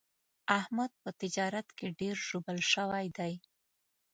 احمد 0.59 0.91
په 1.03 1.09
تجارت 1.21 1.67
کې 1.77 1.87
ډېر 1.99 2.15
ژوبل 2.27 2.57
شوی 2.73 3.05
دی. 3.17 3.33